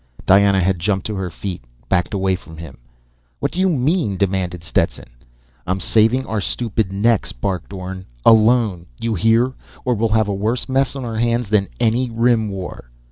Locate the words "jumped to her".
0.79-1.29